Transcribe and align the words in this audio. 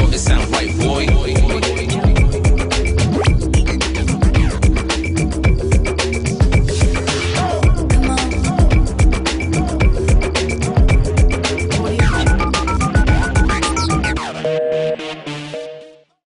sure 0.00 0.12
it 0.12 0.18
sound 0.18 0.50
right. 0.50 0.85